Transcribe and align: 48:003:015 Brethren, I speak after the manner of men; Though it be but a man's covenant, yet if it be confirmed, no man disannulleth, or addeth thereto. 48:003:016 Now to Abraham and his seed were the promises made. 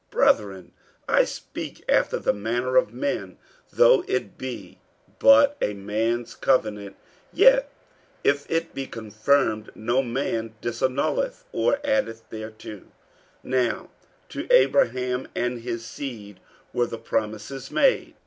48:003:015 0.09 0.09
Brethren, 0.09 0.71
I 1.07 1.25
speak 1.25 1.83
after 1.87 2.17
the 2.17 2.33
manner 2.33 2.75
of 2.75 2.91
men; 2.91 3.37
Though 3.71 4.03
it 4.07 4.35
be 4.35 4.79
but 5.19 5.55
a 5.61 5.75
man's 5.75 6.33
covenant, 6.33 6.95
yet 7.31 7.69
if 8.23 8.49
it 8.49 8.73
be 8.73 8.87
confirmed, 8.87 9.69
no 9.75 10.01
man 10.01 10.55
disannulleth, 10.59 11.43
or 11.51 11.77
addeth 11.83 12.23
thereto. 12.31 12.77
48:003:016 12.77 12.83
Now 13.43 13.89
to 14.29 14.47
Abraham 14.49 15.27
and 15.35 15.59
his 15.61 15.85
seed 15.85 16.39
were 16.73 16.87
the 16.87 16.97
promises 16.97 17.69
made. 17.69 18.15